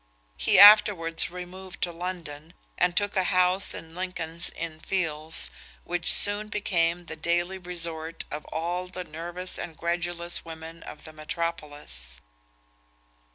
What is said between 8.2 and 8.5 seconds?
of